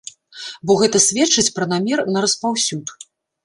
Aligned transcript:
Бо 0.69 0.77
гэта 0.81 1.01
сведчыць 1.07 1.53
пра 1.59 1.69
намер 1.77 2.05
на 2.17 2.27
распаўсюд. 2.29 2.85